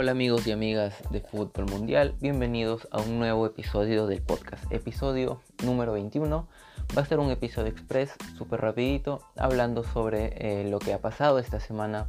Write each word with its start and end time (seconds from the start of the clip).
Hola 0.00 0.12
amigos 0.12 0.46
y 0.46 0.52
amigas 0.52 0.94
de 1.10 1.20
Fútbol 1.20 1.66
Mundial, 1.66 2.14
bienvenidos 2.22 2.88
a 2.90 3.02
un 3.02 3.18
nuevo 3.18 3.44
episodio 3.44 4.06
del 4.06 4.22
podcast, 4.22 4.64
episodio 4.72 5.42
número 5.62 5.92
21. 5.92 6.48
Va 6.96 7.02
a 7.02 7.04
ser 7.04 7.18
un 7.18 7.30
episodio 7.30 7.68
express, 7.68 8.14
súper 8.38 8.62
rapidito, 8.62 9.20
hablando 9.36 9.84
sobre 9.84 10.32
eh, 10.38 10.70
lo 10.70 10.78
que 10.78 10.94
ha 10.94 11.02
pasado 11.02 11.38
esta 11.38 11.60
semana 11.60 12.06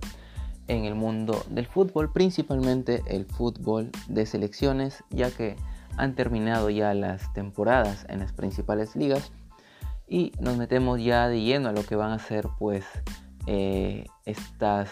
en 0.70 0.86
el 0.86 0.96
mundo 0.96 1.44
del 1.50 1.66
fútbol, 1.66 2.14
principalmente 2.14 3.04
el 3.08 3.26
fútbol 3.26 3.90
de 4.08 4.26
selecciones, 4.26 5.04
ya 5.10 5.30
que 5.30 5.58
han 5.98 6.16
terminado 6.16 6.70
ya 6.70 6.94
las 6.94 7.34
temporadas 7.34 8.06
en 8.08 8.20
las 8.20 8.32
principales 8.32 8.96
ligas. 8.96 9.34
Y 10.08 10.32
nos 10.40 10.56
metemos 10.56 11.04
ya 11.04 11.28
de 11.28 11.42
lleno 11.42 11.68
a 11.68 11.74
lo 11.74 11.84
que 11.84 11.98
van 11.98 12.12
a 12.12 12.20
ser 12.20 12.48
pues 12.58 12.86
eh, 13.48 14.06
estas 14.24 14.92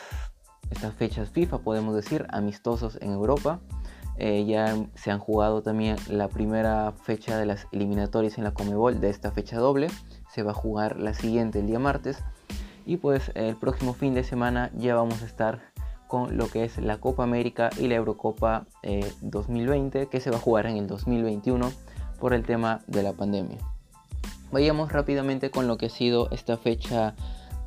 estas 0.70 0.94
fechas 0.94 1.30
FIFA, 1.30 1.59
podemos 1.59 1.96
decir, 1.96 2.26
amistosos 2.30 2.98
en 3.02 3.12
Europa. 3.12 3.59
Eh, 4.18 4.46
ya 4.46 4.76
se 4.95 5.12
han 5.12 5.20
jugado 5.20 5.62
también 5.62 5.95
la 6.09 6.28
primera 6.28 6.92
fecha 7.04 7.38
de 7.38 7.45
las 7.45 7.68
eliminatorias 7.72 8.38
en 8.38 8.44
la 8.44 8.54
Comebol 8.54 9.00
de 9.00 9.09
esta 9.09 9.32
fecha 9.32 9.58
doble. 9.58 9.88
Se 10.30 10.44
va 10.44 10.52
a 10.52 10.55
jugar 10.55 11.00
la 11.00 11.14
siguiente 11.14 11.59
el 11.59 11.68
día 11.68 11.80
martes. 11.80 12.23
Y 12.86 12.98
pues 12.98 13.32
el 13.36 13.55
próximo 13.55 13.94
fin 13.94 14.14
de 14.14 14.23
semana 14.23 14.72
ya 14.76 14.95
vamos 14.95 15.22
a 15.22 15.26
estar 15.26 15.62
con 16.08 16.38
lo 16.38 16.50
que 16.50 16.64
es 16.64 16.80
la 16.80 16.98
Copa 16.98 17.23
América 17.23 17.70
y 17.78 17.88
la 17.88 17.95
Eurocopa 17.95 18.66
2020 19.22 20.02
eh, 20.02 20.08
que 20.08 20.20
se 20.20 20.31
va 20.31 20.38
a 20.38 20.40
jugar 20.40 20.66
en 20.66 20.78
el 20.78 20.88
2021 20.88 21.72
por 22.20 22.34
el 22.34 22.44
tema 22.44 22.81
de 22.88 23.04
la 23.04 23.14
pandemia. 23.14 23.59
Vayamos 24.52 24.92
rápidamente 24.92 25.52
con 25.52 25.67
lo 25.67 25.78
que 25.78 25.86
ha 25.86 25.90
sido 25.90 26.30
esta 26.31 26.58
fecha 26.58 27.14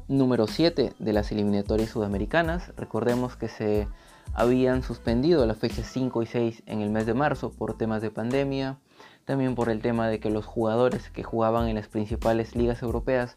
número 0.09 0.47
7 0.47 0.92
de 0.98 1.12
las 1.12 1.33
eliminatorias 1.33 1.91
sudamericanas. 1.91 2.72
Recordemos 2.77 3.36
que 3.36 3.48
se 3.48 3.89
habían 4.34 4.83
suspendido 4.83 5.47
las 5.47 5.58
fechas 5.58 5.86
5 5.92 6.22
y 6.22 6.27
6 6.27 6.62
en 6.67 6.81
el 6.81 6.91
mes 6.91 7.06
de 7.06 7.14
marzo 7.14 7.50
por 7.50 7.77
temas 7.77 8.03
de 8.03 8.11
pandemia, 8.11 8.78
también 9.25 9.55
por 9.55 9.69
el 9.69 9.80
tema 9.80 10.08
de 10.08 10.20
que 10.20 10.30
los 10.30 10.47
jugadores 10.47 11.11
que 11.11 11.23
jugaban 11.23 11.69
en 11.69 11.77
las 11.77 11.89
principales 11.89 12.56
ligas 12.56 12.83
europeas 12.83 13.36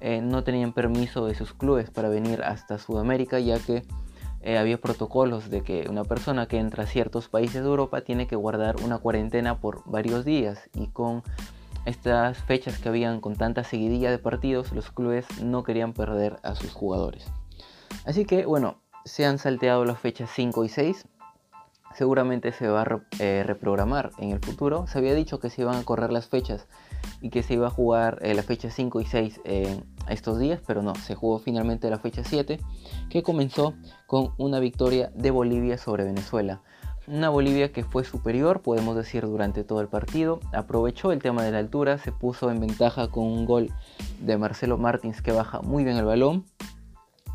eh, 0.00 0.20
no 0.20 0.44
tenían 0.44 0.72
permiso 0.72 1.26
de 1.26 1.34
sus 1.34 1.54
clubes 1.54 1.90
para 1.90 2.08
venir 2.08 2.42
hasta 2.42 2.78
Sudamérica, 2.78 3.38
ya 3.40 3.58
que 3.58 3.84
eh, 4.42 4.58
había 4.58 4.78
protocolos 4.78 5.48
de 5.48 5.62
que 5.62 5.86
una 5.88 6.04
persona 6.04 6.46
que 6.46 6.58
entra 6.58 6.84
a 6.84 6.86
ciertos 6.86 7.28
países 7.28 7.62
de 7.62 7.68
Europa 7.68 8.02
tiene 8.02 8.26
que 8.26 8.36
guardar 8.36 8.76
una 8.84 8.98
cuarentena 8.98 9.58
por 9.58 9.82
varios 9.86 10.26
días 10.26 10.68
y 10.74 10.88
con 10.88 11.22
estas 11.86 12.38
fechas 12.38 12.78
que 12.78 12.88
habían 12.88 13.20
con 13.20 13.36
tanta 13.36 13.64
seguidilla 13.64 14.10
de 14.10 14.18
partidos, 14.18 14.72
los 14.72 14.90
clubes 14.90 15.26
no 15.42 15.62
querían 15.64 15.92
perder 15.92 16.38
a 16.42 16.54
sus 16.54 16.72
jugadores. 16.72 17.26
Así 18.04 18.24
que 18.24 18.46
bueno, 18.46 18.78
se 19.04 19.26
han 19.26 19.38
salteado 19.38 19.84
las 19.84 19.98
fechas 19.98 20.30
5 20.34 20.64
y 20.64 20.68
6. 20.68 21.06
Seguramente 21.94 22.50
se 22.52 22.66
va 22.66 22.82
a 22.82 23.00
eh, 23.20 23.44
reprogramar 23.46 24.10
en 24.18 24.30
el 24.30 24.40
futuro. 24.40 24.86
Se 24.88 24.98
había 24.98 25.14
dicho 25.14 25.38
que 25.38 25.50
se 25.50 25.62
iban 25.62 25.76
a 25.76 25.84
correr 25.84 26.10
las 26.10 26.28
fechas 26.28 26.66
y 27.20 27.30
que 27.30 27.42
se 27.42 27.54
iba 27.54 27.68
a 27.68 27.70
jugar 27.70 28.18
eh, 28.22 28.34
la 28.34 28.42
fecha 28.42 28.70
5 28.70 29.00
y 29.00 29.04
6 29.04 29.40
en 29.44 29.84
estos 30.08 30.38
días, 30.38 30.60
pero 30.66 30.82
no, 30.82 30.94
se 30.96 31.14
jugó 31.14 31.38
finalmente 31.38 31.88
la 31.90 31.98
fecha 31.98 32.24
7, 32.24 32.58
que 33.10 33.22
comenzó 33.22 33.74
con 34.06 34.34
una 34.38 34.58
victoria 34.58 35.12
de 35.14 35.30
Bolivia 35.30 35.78
sobre 35.78 36.04
Venezuela. 36.04 36.62
Una 37.06 37.28
Bolivia 37.28 37.70
que 37.70 37.84
fue 37.84 38.02
superior, 38.02 38.62
podemos 38.62 38.96
decir, 38.96 39.26
durante 39.26 39.62
todo 39.62 39.82
el 39.82 39.88
partido. 39.88 40.40
Aprovechó 40.54 41.12
el 41.12 41.20
tema 41.20 41.42
de 41.42 41.52
la 41.52 41.58
altura, 41.58 41.98
se 41.98 42.12
puso 42.12 42.50
en 42.50 42.60
ventaja 42.60 43.08
con 43.08 43.24
un 43.24 43.44
gol 43.44 43.70
de 44.20 44.38
Marcelo 44.38 44.78
Martins 44.78 45.20
que 45.20 45.32
baja 45.32 45.60
muy 45.60 45.84
bien 45.84 45.98
el 45.98 46.06
balón. 46.06 46.46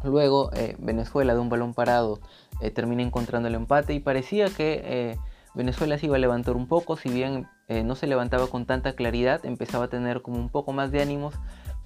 Luego 0.04 0.50
eh, 0.54 0.76
Venezuela 0.80 1.36
de 1.36 1.40
un 1.40 1.50
balón 1.50 1.76
parado 1.76 2.20
eh, 2.62 2.72
termina 2.72 3.04
encontrando 3.04 3.48
el 3.48 3.54
empate 3.54 3.94
y 3.94 4.00
parecía 4.00 4.50
que 4.50 4.82
eh, 4.84 5.18
Venezuela 5.54 6.00
se 6.00 6.08
iba 6.08 6.16
a 6.16 6.20
levantar 6.20 6.56
un 6.56 6.68
poco, 6.68 6.98
si 6.98 7.10
bien 7.10 7.48
no 7.84 7.94
se 7.94 8.08
levantaba 8.08 8.48
con 8.48 8.66
tanta 8.66 8.94
claridad, 8.94 9.46
empezaba 9.46 9.86
a 9.86 9.90
tener 9.90 10.24
como 10.24 10.40
un 10.40 10.50
poco 10.50 10.74
más 10.74 10.92
de 10.92 11.04
ánimos, 11.04 11.36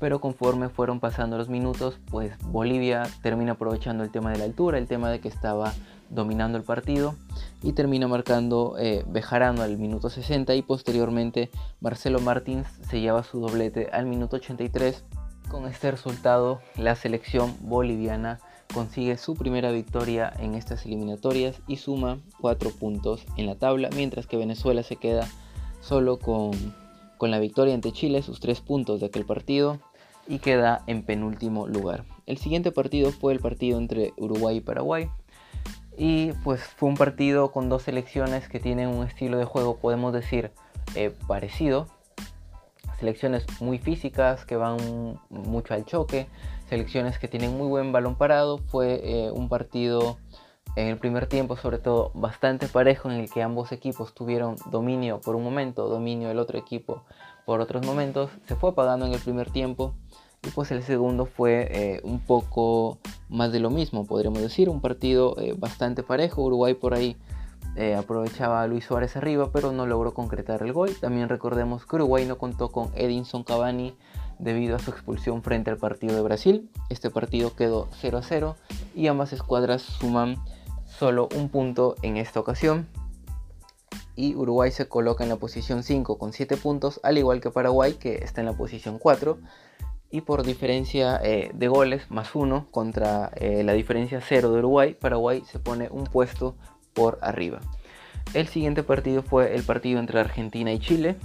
pero 0.03 0.19
conforme 0.19 0.67
fueron 0.67 0.99
pasando 0.99 1.37
los 1.37 1.47
minutos, 1.47 1.97
pues 2.11 2.33
Bolivia 2.47 3.03
termina 3.21 3.53
aprovechando 3.53 4.03
el 4.03 4.11
tema 4.11 4.31
de 4.33 4.37
la 4.37 4.43
altura, 4.43 4.77
el 4.77 4.85
tema 4.85 5.09
de 5.09 5.21
que 5.21 5.29
estaba 5.29 5.73
dominando 6.09 6.57
el 6.57 6.65
partido 6.65 7.15
y 7.61 7.71
termina 7.71 8.05
marcando 8.09 8.75
eh, 8.77 9.05
Bejarano 9.07 9.61
al 9.61 9.77
minuto 9.77 10.09
60 10.09 10.55
y 10.55 10.61
posteriormente 10.61 11.51
Marcelo 11.79 12.19
Martins 12.19 12.67
se 12.89 12.99
lleva 12.99 13.23
su 13.23 13.39
doblete 13.39 13.91
al 13.93 14.05
minuto 14.05 14.35
83. 14.35 15.05
Con 15.49 15.67
este 15.67 15.89
resultado 15.91 16.59
la 16.75 16.97
selección 16.97 17.55
boliviana 17.61 18.41
consigue 18.73 19.15
su 19.15 19.35
primera 19.35 19.71
victoria 19.71 20.33
en 20.37 20.55
estas 20.55 20.85
eliminatorias 20.85 21.61
y 21.65 21.77
suma 21.77 22.19
4 22.41 22.71
puntos 22.71 23.25
en 23.37 23.45
la 23.45 23.55
tabla, 23.55 23.87
mientras 23.95 24.27
que 24.27 24.35
Venezuela 24.35 24.83
se 24.83 24.97
queda 24.97 25.29
solo 25.79 26.19
con, 26.19 26.51
con 27.17 27.31
la 27.31 27.39
victoria 27.39 27.73
ante 27.73 27.93
Chile, 27.93 28.21
sus 28.21 28.41
3 28.41 28.59
puntos 28.59 28.99
de 28.99 29.05
aquel 29.05 29.25
partido, 29.25 29.79
y 30.27 30.39
queda 30.39 30.83
en 30.87 31.03
penúltimo 31.03 31.67
lugar. 31.67 32.05
El 32.25 32.37
siguiente 32.37 32.71
partido 32.71 33.11
fue 33.11 33.33
el 33.33 33.39
partido 33.39 33.77
entre 33.77 34.13
Uruguay 34.17 34.57
y 34.57 34.61
Paraguay, 34.61 35.09
y 35.97 36.31
pues 36.43 36.61
fue 36.63 36.89
un 36.89 36.95
partido 36.95 37.51
con 37.51 37.69
dos 37.69 37.83
selecciones 37.83 38.49
que 38.49 38.59
tienen 38.59 38.89
un 38.89 39.05
estilo 39.05 39.37
de 39.37 39.45
juego, 39.45 39.77
podemos 39.77 40.13
decir, 40.13 40.51
eh, 40.95 41.13
parecido. 41.27 41.87
Selecciones 42.99 43.45
muy 43.61 43.79
físicas 43.79 44.45
que 44.45 44.55
van 44.55 45.19
mucho 45.29 45.73
al 45.73 45.85
choque, 45.85 46.27
selecciones 46.69 47.19
que 47.19 47.27
tienen 47.27 47.57
muy 47.57 47.67
buen 47.67 47.91
balón 47.91 48.15
parado. 48.15 48.57
Fue 48.57 49.01
eh, 49.03 49.31
un 49.31 49.49
partido 49.49 50.17
en 50.75 50.87
el 50.87 50.97
primer 50.97 51.27
tiempo 51.27 51.55
sobre 51.55 51.77
todo 51.77 52.11
bastante 52.15 52.67
parejo 52.67 53.11
en 53.11 53.19
el 53.19 53.29
que 53.29 53.43
ambos 53.43 53.71
equipos 53.71 54.13
tuvieron 54.15 54.55
dominio 54.71 55.21
por 55.21 55.35
un 55.35 55.43
momento, 55.43 55.87
dominio 55.87 56.29
del 56.29 56.39
otro 56.39 56.57
equipo 56.57 57.03
por 57.45 57.61
otros 57.61 57.85
momentos. 57.85 58.31
Se 58.47 58.55
fue 58.55 58.71
apagando 58.71 59.05
en 59.05 59.13
el 59.13 59.19
primer 59.19 59.49
tiempo 59.49 59.93
y 60.45 60.49
pues 60.49 60.71
el 60.71 60.83
segundo 60.83 61.25
fue 61.25 61.67
eh, 61.71 62.01
un 62.03 62.19
poco 62.19 62.97
más 63.29 63.51
de 63.51 63.59
lo 63.59 63.69
mismo, 63.69 64.05
podríamos 64.05 64.41
decir, 64.41 64.69
un 64.69 64.81
partido 64.81 65.35
eh, 65.39 65.55
bastante 65.57 66.03
parejo. 66.03 66.43
Uruguay 66.43 66.73
por 66.73 66.93
ahí 66.93 67.15
eh, 67.75 67.95
aprovechaba 67.95 68.61
a 68.61 68.67
Luis 68.67 68.85
Suárez 68.85 69.15
arriba, 69.15 69.51
pero 69.51 69.71
no 69.71 69.87
logró 69.87 70.13
concretar 70.13 70.61
el 70.61 70.73
gol. 70.73 70.95
También 70.99 71.29
recordemos 71.29 71.85
que 71.85 71.95
Uruguay 71.95 72.25
no 72.25 72.37
contó 72.37 72.69
con 72.69 72.91
Edinson 72.95 73.43
Cavani 73.43 73.95
debido 74.37 74.75
a 74.75 74.79
su 74.79 74.91
expulsión 74.91 75.41
frente 75.41 75.71
al 75.71 75.77
partido 75.77 76.15
de 76.15 76.21
Brasil. 76.21 76.69
Este 76.89 77.09
partido 77.09 77.55
quedó 77.55 77.87
0 78.01 78.17
a 78.17 78.21
0 78.21 78.55
y 78.95 79.07
ambas 79.07 79.31
escuadras 79.33 79.81
suman 79.81 80.37
solo 80.85 81.29
un 81.35 81.49
punto 81.49 81.95
en 82.01 82.17
esta 82.17 82.39
ocasión. 82.39 82.87
Y 84.15 84.35
Uruguay 84.35 84.71
se 84.71 84.87
coloca 84.87 85.23
en 85.23 85.29
la 85.29 85.37
posición 85.37 85.83
5 85.83 86.17
con 86.17 86.33
7 86.33 86.57
puntos, 86.57 86.99
al 87.03 87.17
igual 87.17 87.41
que 87.41 87.49
Paraguay 87.49 87.93
que 87.93 88.15
está 88.15 88.41
en 88.41 88.47
la 88.47 88.53
posición 88.53 88.99
4 88.99 89.39
y 90.13 90.21
por 90.21 90.43
diferencia 90.43 91.19
eh, 91.23 91.49
de 91.55 91.67
goles 91.67 92.11
más 92.11 92.35
uno 92.35 92.67
contra 92.69 93.31
eh, 93.33 93.63
la 93.63 93.73
diferencia 93.73 94.21
cero 94.21 94.51
de 94.51 94.59
Uruguay, 94.59 94.93
Paraguay 94.93 95.41
se 95.47 95.57
pone 95.57 95.87
un 95.89 96.03
puesto 96.03 96.55
por 96.93 97.17
arriba. 97.23 97.61
El 98.35 98.47
siguiente 98.47 98.83
partido 98.83 99.23
fue 99.23 99.55
el 99.55 99.63
partido 99.63 99.99
entre 99.99 100.19
Argentina 100.19 100.71
y 100.71 100.77
Chile. 100.77 101.15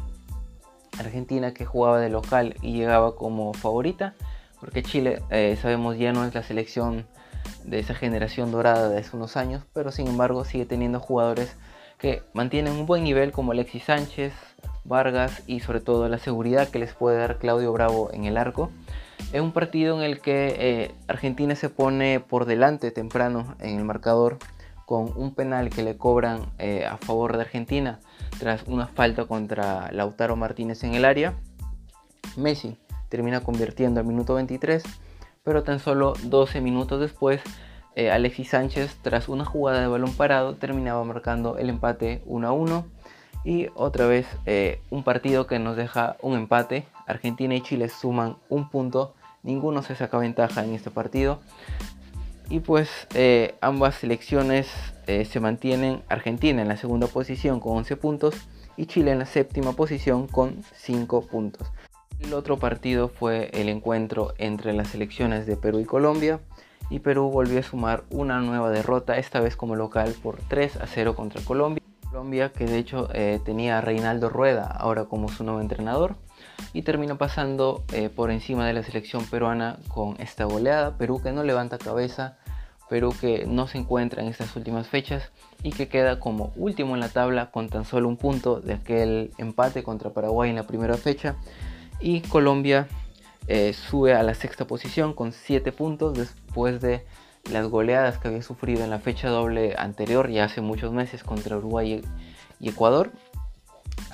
Argentina 0.99 1.53
que 1.53 1.67
jugaba 1.67 2.01
de 2.01 2.09
local 2.09 2.57
y 2.63 2.79
llegaba 2.79 3.15
como 3.15 3.53
favorita, 3.53 4.15
porque 4.59 4.83
Chile 4.83 5.21
eh, 5.29 5.59
sabemos 5.61 5.99
ya 5.99 6.15
no 6.15 6.25
es 6.25 6.35
la 6.35 6.43
selección 6.43 7.07
de 7.65 7.81
esa 7.81 7.95
generación 7.95 8.51
dorada 8.51 8.89
de 8.89 9.01
hace 9.01 9.15
unos 9.15 9.37
años, 9.37 9.65
pero 9.75 9.93
sin 9.93 10.07
embargo 10.07 10.47
sigue 10.47 10.65
teniendo 10.65 10.99
jugadores 10.99 11.55
que 11.99 12.23
mantienen 12.33 12.73
un 12.75 12.87
buen 12.87 13.05
nivel 13.05 13.33
como 13.33 13.53
Alexis 13.53 13.85
Sánchez, 13.85 14.33
Vargas 14.85 15.43
y 15.47 15.61
sobre 15.61 15.81
todo 15.81 16.09
la 16.09 16.19
seguridad 16.19 16.69
que 16.69 16.79
les 16.79 16.95
puede 16.95 17.19
dar 17.19 17.39
Claudio 17.39 17.73
Bravo 17.73 18.11
en 18.13 18.25
el 18.25 18.37
arco. 18.37 18.71
Es 19.33 19.41
un 19.41 19.53
partido 19.53 19.97
en 19.99 20.05
el 20.05 20.21
que 20.21 20.57
eh, 20.59 20.95
Argentina 21.09 21.55
se 21.55 21.69
pone 21.69 22.21
por 22.21 22.47
delante 22.47 22.91
temprano 22.91 23.57
en 23.61 23.77
el 23.77 23.85
marcador 23.85 24.39
con 24.87 25.13
un 25.17 25.35
penal 25.35 25.69
que 25.69 25.83
le 25.83 25.99
cobran 25.99 26.47
eh, 26.59 26.87
a 26.87 26.97
favor 26.97 27.37
de 27.37 27.43
Argentina 27.43 28.01
tras 28.39 28.63
una 28.67 28.87
falta 28.87 29.27
contra 29.27 29.91
Lautaro 29.93 30.37
Martínez 30.37 30.83
en 30.85 30.95
el 30.95 31.05
área. 31.05 31.35
Messi 32.37 32.79
termina 33.11 33.41
convirtiendo 33.43 34.01
al 34.01 34.07
minuto 34.07 34.35
23, 34.35 34.83
pero 35.43 35.63
tan 35.63 35.81
solo 35.81 36.15
12 36.23 36.61
minutos 36.61 37.01
después 37.01 37.43
eh, 37.99 38.13
Alexis 38.13 38.51
Sánchez 38.51 38.97
tras 39.03 39.29
una 39.29 39.45
jugada 39.45 39.81
de 39.81 39.89
balón 39.89 40.13
parado 40.13 40.55
terminaba 40.55 41.03
marcando 41.03 41.59
el 41.59 41.69
empate 41.69 42.23
1 42.27 42.47
a 42.47 42.53
1 42.53 42.87
y 43.45 43.67
otra 43.75 44.07
vez 44.07 44.25
eh, 44.47 44.81
un 44.91 45.03
partido 45.03 45.49
que 45.49 45.59
nos 45.59 45.77
deja 45.77 46.17
un 46.23 46.39
empate. 46.39 46.85
Argentina 47.09 47.57
y 47.57 47.61
Chile 47.61 47.89
suman 47.89 48.37
un 48.49 48.71
punto. 48.71 49.15
Ninguno 49.43 49.83
se 49.83 49.97
saca 49.97 50.17
ventaja 50.17 50.63
en 50.65 50.75
este 50.75 50.93
partido. 50.93 51.41
Y 52.49 52.61
pues 52.61 52.89
eh, 53.15 53.57
ambas 53.61 53.97
selecciones 53.97 54.69
se 55.07 55.41
mantienen. 55.41 56.03
Argentina 56.09 56.63
en 56.63 56.69
la 56.69 56.77
segunda 56.77 57.09
posición 57.09 57.59
con 57.59 57.79
11 57.79 57.97
puntos. 57.97 58.35
Y 58.77 58.87
Chile 58.87 59.11
en 59.11 59.19
la 59.19 59.27
séptima 59.27 59.73
posición 59.73 60.29
con 60.29 60.63
5 60.77 61.23
puntos. 61.27 61.67
El 62.21 62.33
otro 62.33 62.59
partido 62.59 63.09
fue 63.09 63.51
el 63.55 63.69
encuentro 63.69 64.35
entre 64.39 64.73
las 64.73 64.89
selecciones 64.89 65.47
de 65.47 65.57
Perú 65.57 65.81
y 65.81 65.85
Colombia. 65.85 66.39
Y 66.91 67.01
Perú 67.01 67.31
volvió 67.31 67.61
a 67.61 67.63
sumar 67.63 68.05
una 68.11 68.41
nueva 68.41 68.71
derrota, 68.71 69.19
esta 69.19 69.41
vez 69.41 69.57
como 69.57 69.77
local 69.77 70.15
por 70.23 70.39
3 70.49 70.77
a 70.77 70.87
0 70.87 71.15
contra 71.15 71.41
Colombia. 71.43 71.83
Colombia 72.11 72.53
que 72.53 72.65
de 72.65 72.79
hecho 72.79 73.09
eh, 73.13 73.39
tenía 73.45 73.79
a 73.79 73.81
Reinaldo 73.81 74.31
Rueda 74.31 74.65
ahora 74.65 75.05
como 75.05 75.29
su 75.29 75.45
nuevo 75.45 75.61
entrenador 75.61 76.17
y 76.73 76.83
termina 76.83 77.19
pasando 77.19 77.85
eh, 77.93 78.09
por 78.09 78.31
encima 78.31 78.67
de 78.67 78.73
la 78.73 78.83
selección 78.83 79.25
peruana 79.27 79.79
con 79.89 80.17
esta 80.19 80.45
goleada. 80.45 80.97
Perú 80.97 81.21
que 81.23 81.33
no 81.33 81.45
levanta 81.45 81.77
cabeza, 81.77 82.39
Perú 82.89 83.15
que 83.21 83.47
no 83.47 83.69
se 83.69 83.79
encuentra 83.79 84.23
en 84.23 84.29
estas 84.29 84.57
últimas 84.57 84.89
fechas 84.89 85.31
y 85.63 85.73
que 85.73 85.89
queda 85.89 86.19
como 86.19 86.53
último 86.57 86.95
en 86.95 87.01
la 87.01 87.11
tabla 87.11 87.51
con 87.51 87.69
tan 87.69 87.85
solo 87.85 88.09
un 88.09 88.17
punto 88.17 88.61
de 88.61 88.75
aquel 88.75 89.33
empate 89.37 89.83
contra 89.83 90.11
Paraguay 90.11 90.51
en 90.51 90.57
la 90.57 90.67
primera 90.67 90.97
fecha. 90.97 91.37
Y 92.01 92.21
Colombia 92.23 92.89
eh, 93.49 93.73
sube 93.73 94.15
a 94.15 94.23
la 94.23 94.35
sexta 94.35 94.67
posición 94.67 95.15
con 95.15 95.33
7 95.33 95.73
puntos 95.73 96.17
después 96.17 96.81
de 96.83 97.05
las 97.51 97.67
goleadas 97.67 98.19
que 98.19 98.29
había 98.29 98.43
sufrido 98.43 98.85
en 98.85 98.91
la 98.91 98.99
fecha 98.99 99.31
doble 99.31 99.75
anterior, 99.79 100.29
ya 100.29 100.45
hace 100.45 100.61
muchos 100.61 100.93
meses, 100.93 101.25
contra 101.25 101.57
Uruguay 101.57 102.03
y 102.61 102.69
Ecuador. 102.69 103.11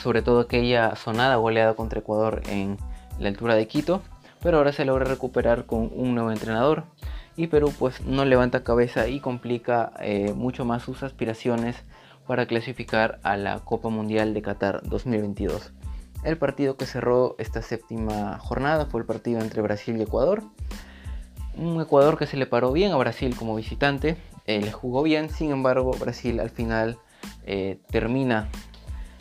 Sobre 0.00 0.22
todo 0.22 0.40
aquella 0.40 0.94
sonada 0.96 1.36
goleada 1.36 1.74
contra 1.74 1.98
Ecuador 1.98 2.42
en 2.48 2.78
la 3.18 3.28
altura 3.28 3.56
de 3.56 3.66
Quito, 3.66 4.02
pero 4.40 4.58
ahora 4.58 4.72
se 4.72 4.84
logra 4.84 5.04
recuperar 5.04 5.66
con 5.66 5.90
un 5.92 6.14
nuevo 6.14 6.30
entrenador. 6.30 6.84
Y 7.36 7.48
Perú 7.48 7.72
pues 7.76 8.02
no 8.02 8.24
levanta 8.24 8.62
cabeza 8.62 9.08
y 9.08 9.18
complica 9.18 9.92
eh, 9.98 10.32
mucho 10.32 10.64
más 10.64 10.84
sus 10.84 11.02
aspiraciones 11.02 11.82
para 12.28 12.46
clasificar 12.46 13.18
a 13.24 13.36
la 13.36 13.58
Copa 13.60 13.88
Mundial 13.88 14.32
de 14.32 14.42
Qatar 14.42 14.82
2022. 14.84 15.72
El 16.24 16.38
partido 16.38 16.78
que 16.78 16.86
cerró 16.86 17.36
esta 17.38 17.60
séptima 17.60 18.38
jornada 18.38 18.86
fue 18.86 19.00
el 19.00 19.06
partido 19.06 19.40
entre 19.40 19.60
Brasil 19.60 19.96
y 19.98 20.02
Ecuador. 20.02 20.42
Un 21.56 21.80
Ecuador 21.82 22.18
que 22.18 22.26
se 22.26 22.38
le 22.38 22.46
paró 22.46 22.72
bien 22.72 22.92
a 22.92 22.96
Brasil 22.96 23.36
como 23.36 23.54
visitante, 23.54 24.16
eh, 24.46 24.60
le 24.60 24.72
jugó 24.72 25.02
bien, 25.02 25.28
sin 25.28 25.50
embargo 25.50 25.92
Brasil 25.92 26.40
al 26.40 26.50
final 26.50 26.98
eh, 27.46 27.78
termina 27.90 28.48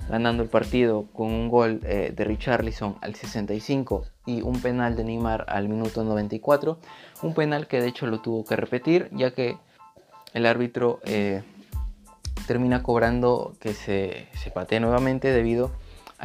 ganando 0.10 0.44
el 0.44 0.50
partido 0.50 1.06
con 1.14 1.28
un 1.28 1.50
gol 1.50 1.82
eh, 1.84 2.14
de 2.16 2.24
Richarlison 2.24 2.98
al 3.02 3.16
65 3.16 4.06
y 4.26 4.42
un 4.42 4.62
penal 4.62 4.96
de 4.96 5.04
Neymar 5.04 5.46
al 5.50 5.68
minuto 5.68 6.06
94. 6.06 6.80
Un 7.22 7.34
penal 7.34 7.68
que 7.68 7.82
de 7.82 7.88
hecho 7.88 8.08
lo 8.08 8.22
tuvo 8.22 8.46
que 8.46 8.56
repetir 8.56 9.10
ya 9.12 9.32
que 9.32 9.58
el 10.34 10.46
árbitro 10.46 11.00
termina 12.48 12.82
cobrando 12.82 13.54
que 13.60 13.74
se, 13.74 14.28
se 14.34 14.52
patee 14.52 14.80
nuevamente 14.80 15.30
debido 15.30 15.68
a 15.68 15.72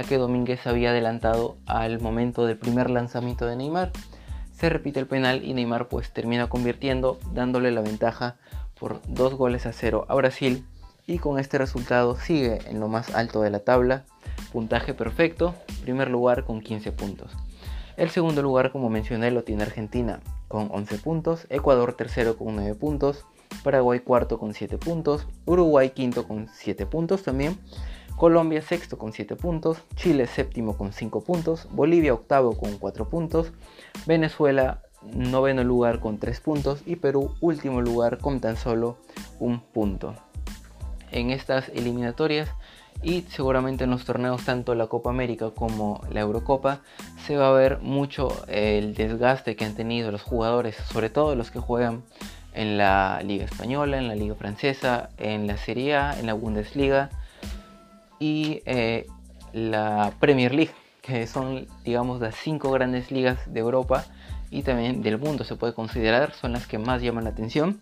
que 0.05 0.19
Domínguez 0.19 0.67
había 0.67 0.91
adelantado 0.91 1.57
al 1.67 2.01
momento 2.01 2.47
del 2.47 2.59
primer 2.59 2.91
lanzamiento 2.91 3.47
de 3.47 3.57
Neymar. 3.57 3.93
Se 4.53 4.69
repite 4.69 5.01
el 5.01 5.07
penal 5.07 5.45
y 5.45 5.55
Neymar 5.55 5.89
pues 5.89 6.13
termina 6.13 6.49
convirtiendo 6.49 7.19
dándole 7.33 7.71
la 7.71 7.81
ventaja 7.81 8.37
por 8.79 9.01
dos 9.07 9.35
goles 9.35 9.67
a 9.67 9.73
cero 9.73 10.07
a 10.09 10.15
Brasil 10.15 10.65
y 11.07 11.19
con 11.19 11.39
este 11.39 11.59
resultado 11.59 12.17
sigue 12.17 12.59
en 12.67 12.81
lo 12.81 12.89
más 12.89 13.15
alto 13.15 13.41
de 13.41 13.51
la 13.51 13.61
tabla, 13.61 14.05
puntaje 14.53 14.95
perfecto, 14.95 15.55
primer 15.83 16.11
lugar 16.11 16.45
con 16.45 16.61
15 16.61 16.93
puntos. 16.93 17.33
El 17.97 18.11
segundo 18.11 18.43
lugar, 18.43 18.71
como 18.71 18.91
mencioné, 18.91 19.31
lo 19.31 19.43
tiene 19.43 19.63
Argentina 19.63 20.21
con 20.49 20.69
11 20.71 20.99
puntos, 20.99 21.47
Ecuador 21.51 21.95
tercero 21.95 22.37
con 22.37 22.55
9 22.55 22.75
puntos, 22.75 23.25
Paraguay 23.63 24.01
cuarto 24.01 24.39
con 24.39 24.55
7 24.55 24.79
puntos, 24.79 25.27
Uruguay 25.47 25.91
quinto 25.91 26.27
con 26.27 26.49
7 26.53 26.87
puntos 26.87 27.23
también, 27.23 27.59
Colombia 28.17 28.63
sexto 28.63 28.99
con 28.99 29.13
7 29.13 29.37
puntos, 29.37 29.79
Chile 29.95 30.27
séptimo 30.27 30.77
con 30.77 30.93
5 30.93 31.21
puntos, 31.23 31.69
Bolivia 31.71 32.15
octavo 32.15 32.57
con 32.57 32.79
4 32.79 33.09
puntos, 33.09 33.53
Venezuela 34.07 34.83
noveno 35.03 35.63
lugar 35.63 36.01
con 36.01 36.19
3 36.19 36.41
puntos 36.41 36.83
y 36.87 36.97
Perú 36.97 37.35
último 37.41 37.81
lugar 37.81 38.19
con 38.19 38.41
tan 38.41 38.57
solo 38.57 38.99
un 39.39 39.61
punto. 39.61 40.15
En 41.11 41.31
estas 41.31 41.69
eliminatorias 41.71 42.51
y 43.03 43.23
seguramente 43.29 43.85
en 43.85 43.91
los 43.91 44.05
torneos 44.05 44.45
tanto 44.45 44.75
la 44.75 44.89
Copa 44.89 45.11
América 45.11 45.51
como 45.51 46.01
la 46.11 46.21
Eurocopa 46.21 46.81
se 47.25 47.37
va 47.37 47.49
a 47.49 47.53
ver 47.53 47.79
mucho 47.81 48.29
el 48.49 48.95
desgaste 48.95 49.55
que 49.55 49.65
han 49.65 49.75
tenido 49.75 50.11
los 50.11 50.23
jugadores, 50.23 50.77
sobre 50.77 51.09
todo 51.09 51.37
los 51.37 51.51
que 51.51 51.61
juegan 51.61 52.03
en 52.59 52.77
la 52.77 53.23
Liga 53.23 53.45
Española, 53.45 53.99
en 53.99 54.09
la 54.09 54.17
Liga 54.17 54.35
Francesa, 54.35 55.11
en 55.17 55.47
la 55.47 55.57
Serie 55.57 55.95
A, 55.95 56.19
en 56.19 56.27
la 56.27 56.35
Bundesliga 56.35 57.09
y 58.19 58.63
eh, 58.67 59.07
la 59.53 60.13
Premier 60.19 60.53
League, 60.53 60.73
que 61.01 61.29
son 61.29 61.69
digamos 61.85 62.21
las 62.21 62.35
cinco 62.35 62.73
grandes 62.73 63.13
ligas 63.13 63.39
de 63.47 63.61
Europa 63.61 64.05
y 64.51 64.63
también 64.63 65.03
del 65.03 65.19
mundo 65.19 65.45
se 65.45 65.55
puede 65.55 65.73
considerar, 65.73 66.33
son 66.33 66.53
las 66.53 66.67
que 66.67 66.79
más 66.79 67.01
llaman 67.01 67.25
la 67.25 67.31
atención. 67.31 67.81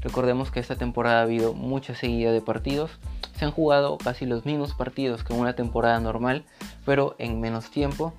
Recordemos 0.00 0.52
que 0.52 0.60
esta 0.60 0.76
temporada 0.76 1.18
ha 1.18 1.22
habido 1.22 1.52
mucha 1.52 1.96
seguida 1.96 2.30
de 2.30 2.40
partidos. 2.40 2.92
Se 3.36 3.44
han 3.46 3.50
jugado 3.50 3.98
casi 3.98 4.26
los 4.26 4.46
mismos 4.46 4.74
partidos 4.74 5.24
que 5.24 5.32
una 5.32 5.54
temporada 5.54 5.98
normal, 5.98 6.44
pero 6.86 7.16
en 7.18 7.40
menos 7.40 7.70
tiempo. 7.70 8.14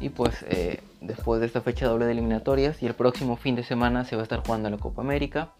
Y 0.00 0.08
pues 0.08 0.44
eh, 0.48 0.82
después 1.02 1.40
de 1.40 1.46
esta 1.46 1.60
fecha 1.60 1.86
doble 1.86 2.06
de 2.06 2.12
eliminatorias 2.12 2.82
y 2.82 2.86
el 2.86 2.94
próximo 2.94 3.36
fin 3.36 3.54
de 3.56 3.64
semana 3.64 4.04
se 4.04 4.16
va 4.16 4.22
a 4.22 4.24
estar 4.24 4.44
jugando 4.44 4.70
la 4.70 4.78
Copa 4.78 5.02
América, 5.02 5.52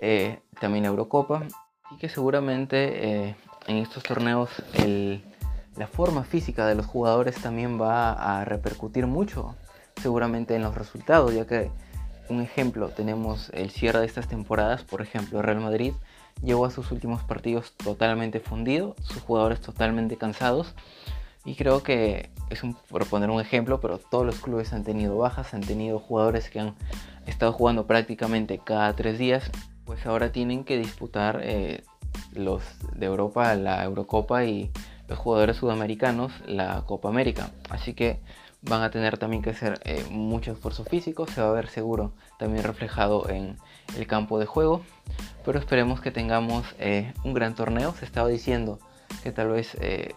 eh, 0.00 0.40
también 0.60 0.84
Eurocopa. 0.84 1.44
Y 1.92 1.96
que 1.96 2.08
seguramente 2.08 3.28
eh, 3.28 3.36
en 3.66 3.76
estos 3.78 4.02
torneos 4.04 4.48
la 5.76 5.86
forma 5.86 6.24
física 6.24 6.66
de 6.66 6.74
los 6.74 6.86
jugadores 6.86 7.36
también 7.36 7.80
va 7.80 8.12
a 8.12 8.44
repercutir 8.44 9.06
mucho 9.06 9.56
seguramente 10.00 10.54
en 10.54 10.62
los 10.62 10.74
resultados, 10.74 11.34
ya 11.34 11.46
que 11.46 11.70
un 12.30 12.40
ejemplo, 12.40 12.88
tenemos 12.90 13.50
el 13.50 13.70
cierre 13.70 14.00
de 14.00 14.06
estas 14.06 14.28
temporadas, 14.28 14.84
por 14.84 15.02
ejemplo, 15.02 15.42
Real 15.42 15.60
Madrid 15.60 15.92
llegó 16.42 16.64
a 16.64 16.70
sus 16.70 16.90
últimos 16.92 17.22
partidos 17.24 17.74
totalmente 17.76 18.40
fundido, 18.40 18.94
sus 19.02 19.20
jugadores 19.22 19.60
totalmente 19.60 20.16
cansados. 20.16 20.74
Y 21.44 21.54
creo 21.54 21.82
que 21.82 22.30
es 22.50 22.62
un, 22.62 22.74
por 22.74 23.06
poner 23.06 23.30
un 23.30 23.40
ejemplo, 23.40 23.80
pero 23.80 23.98
todos 23.98 24.26
los 24.26 24.40
clubes 24.40 24.72
han 24.72 24.84
tenido 24.84 25.16
bajas, 25.16 25.54
han 25.54 25.62
tenido 25.62 25.98
jugadores 25.98 26.50
que 26.50 26.60
han 26.60 26.74
estado 27.26 27.52
jugando 27.52 27.86
prácticamente 27.86 28.58
cada 28.58 28.94
tres 28.94 29.18
días, 29.18 29.50
pues 29.84 30.04
ahora 30.06 30.32
tienen 30.32 30.64
que 30.64 30.76
disputar 30.76 31.40
eh, 31.42 31.84
los 32.34 32.62
de 32.94 33.06
Europa 33.06 33.54
la 33.54 33.84
Eurocopa 33.84 34.44
y 34.44 34.70
los 35.08 35.18
jugadores 35.18 35.56
sudamericanos 35.56 36.32
la 36.46 36.82
Copa 36.86 37.08
América. 37.08 37.50
Así 37.70 37.94
que 37.94 38.20
van 38.62 38.82
a 38.82 38.90
tener 38.90 39.16
también 39.16 39.42
que 39.42 39.50
hacer 39.50 39.80
eh, 39.84 40.04
mucho 40.10 40.52
esfuerzo 40.52 40.84
físico, 40.84 41.26
se 41.26 41.40
va 41.40 41.48
a 41.48 41.52
ver 41.52 41.68
seguro 41.68 42.12
también 42.38 42.64
reflejado 42.64 43.28
en 43.28 43.56
el 43.96 44.06
campo 44.06 44.38
de 44.38 44.46
juego, 44.46 44.82
pero 45.44 45.58
esperemos 45.58 46.00
que 46.00 46.10
tengamos 46.10 46.64
eh, 46.78 47.12
un 47.24 47.32
gran 47.32 47.54
torneo. 47.54 47.94
Se 47.94 48.04
estaba 48.04 48.28
diciendo 48.28 48.78
que 49.22 49.32
tal 49.32 49.48
vez 49.48 49.76
eh, 49.80 50.14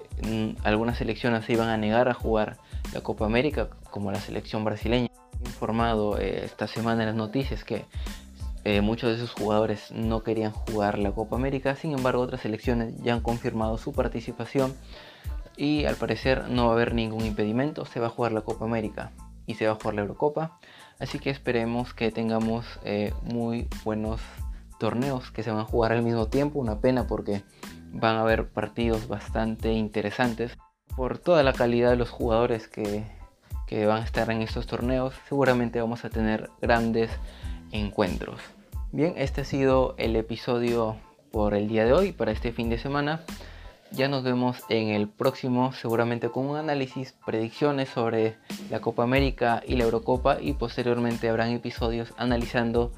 algunas 0.64 0.98
selecciones 0.98 1.46
se 1.46 1.54
iban 1.54 1.70
a 1.70 1.78
negar 1.78 2.10
a 2.10 2.14
jugar 2.14 2.58
la 2.94 3.02
Copa 3.02 3.26
América, 3.26 3.70
como 3.90 4.12
la 4.12 4.20
selección 4.20 4.64
brasileña. 4.64 5.10
He 5.44 5.48
informado 5.48 6.18
esta 6.18 6.68
semana 6.68 7.04
en 7.04 7.08
las 7.08 7.16
noticias 7.16 7.64
que 7.64 7.86
muchos 8.82 9.10
de 9.10 9.18
esos 9.18 9.34
jugadores 9.34 9.92
no 9.92 10.24
querían 10.24 10.52
jugar 10.52 10.98
la 10.98 11.12
Copa 11.12 11.36
América, 11.36 11.76
sin 11.76 11.92
embargo 11.92 12.22
otras 12.22 12.42
selecciones 12.42 12.96
ya 13.04 13.14
han 13.14 13.20
confirmado 13.20 13.78
su 13.78 13.92
participación 13.92 14.74
y 15.56 15.86
al 15.86 15.96
parecer 15.96 16.50
no 16.50 16.66
va 16.66 16.72
a 16.72 16.74
haber 16.74 16.94
ningún 16.94 17.26
impedimento, 17.26 17.86
se 17.86 18.00
va 18.00 18.08
a 18.08 18.10
jugar 18.10 18.32
la 18.32 18.42
Copa 18.42 18.66
América 18.66 19.12
y 19.46 19.56
se 19.56 19.66
va 19.66 19.74
a 19.74 19.76
jugar 19.76 19.96
la 19.96 20.02
Eurocopa, 20.02 20.60
así 21.00 21.20
que 21.20 21.30
esperemos 21.30 21.94
que 21.94 22.12
tengamos 22.12 22.66
eh, 22.86 23.14
muy 23.24 23.68
buenos 23.84 24.22
torneos 24.84 25.32
que 25.32 25.44
se 25.44 25.52
van 25.52 25.62
a 25.62 25.64
jugar 25.64 25.94
al 25.94 26.04
mismo 26.04 26.28
tiempo, 26.28 26.60
una 26.60 26.82
pena 26.82 27.08
porque 27.08 27.42
van 27.94 28.18
a 28.18 28.22
haber 28.24 28.50
partidos 28.50 29.08
bastante 29.08 29.72
interesantes 29.72 30.58
por 30.98 31.20
toda 31.20 31.42
la 31.42 31.54
calidad 31.54 31.92
de 31.92 31.96
los 31.96 32.10
jugadores 32.10 32.68
que, 32.68 33.06
que 33.66 33.86
van 33.86 34.02
a 34.02 34.04
estar 34.04 34.30
en 34.30 34.42
estos 34.42 34.68
torneos, 34.68 35.14
seguramente 35.30 35.80
vamos 35.80 36.04
a 36.04 36.10
tener 36.10 36.50
grandes 36.62 37.10
encuentros. 37.72 38.42
Bien, 38.92 39.14
este 39.16 39.40
ha 39.40 39.46
sido 39.46 39.96
el 39.98 40.18
episodio 40.18 40.98
por 41.32 41.54
el 41.54 41.70
día 41.70 41.86
de 41.86 41.94
hoy, 41.94 42.12
para 42.12 42.34
este 42.34 42.52
fin 42.52 42.70
de 42.70 42.78
semana. 42.78 43.22
Ya 43.92 44.10
nos 44.10 44.24
vemos 44.24 44.58
en 44.68 44.90
el 44.90 45.08
próximo, 45.08 45.72
seguramente 45.72 46.28
con 46.28 46.46
un 46.46 46.58
análisis, 46.58 47.16
predicciones 47.26 47.88
sobre 47.88 48.36
la 48.70 48.82
Copa 48.82 49.04
América 49.04 49.64
y 49.66 49.78
la 49.78 49.86
Eurocopa 49.86 50.42
y 50.42 50.52
posteriormente 50.52 51.30
habrán 51.30 51.52
episodios 51.52 52.14
analizando 52.18 52.92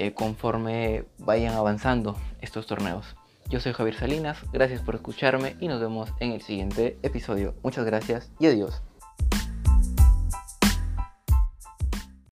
eh, 0.00 0.14
conforme 0.14 1.04
vayan 1.18 1.54
avanzando 1.54 2.16
estos 2.40 2.66
torneos. 2.66 3.16
Yo 3.50 3.60
soy 3.60 3.74
Javier 3.74 3.96
Salinas, 3.96 4.38
gracias 4.50 4.80
por 4.80 4.94
escucharme 4.94 5.56
y 5.60 5.68
nos 5.68 5.78
vemos 5.78 6.10
en 6.20 6.32
el 6.32 6.40
siguiente 6.40 6.98
episodio. 7.02 7.54
Muchas 7.62 7.84
gracias 7.84 8.32
y 8.38 8.46
adiós. 8.46 8.82